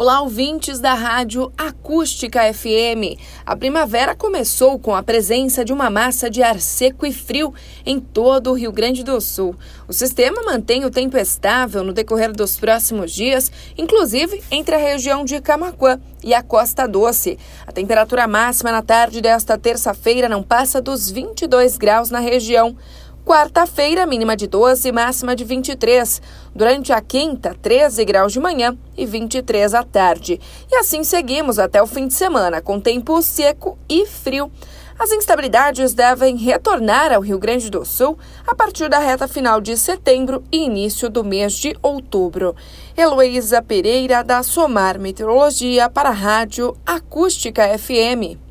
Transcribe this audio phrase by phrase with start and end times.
[0.00, 3.18] Olá, ouvintes da Rádio Acústica FM.
[3.44, 7.52] A primavera começou com a presença de uma massa de ar seco e frio
[7.84, 9.56] em todo o Rio Grande do Sul.
[9.88, 15.24] O sistema mantém o tempo estável no decorrer dos próximos dias, inclusive entre a região
[15.24, 17.36] de Camaquã e a Costa Doce.
[17.66, 22.76] A temperatura máxima na tarde desta terça-feira não passa dos 22 graus na região.
[23.28, 26.22] Quarta-feira, mínima de 12, máxima de 23.
[26.54, 30.40] Durante a quinta, 13 graus de manhã e 23 à tarde.
[30.72, 34.50] E assim seguimos até o fim de semana, com tempo seco e frio.
[34.98, 39.76] As instabilidades devem retornar ao Rio Grande do Sul a partir da reta final de
[39.76, 42.56] setembro e início do mês de outubro.
[42.96, 48.47] Heloísa Pereira, da Somar Meteorologia, para a Rádio Acústica FM.